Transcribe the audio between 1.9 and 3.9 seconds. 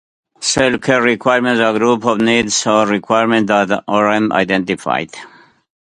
of needs or requirements that